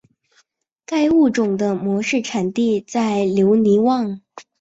[0.83, 4.19] 该物种的模式产地在留尼汪。